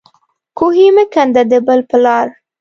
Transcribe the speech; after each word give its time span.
کوهی 0.57 0.87
مه 0.95 1.05
کنده 1.13 1.43
د 1.51 1.53
بل 1.67 1.79
په 1.89 1.97
لار. 2.03 2.27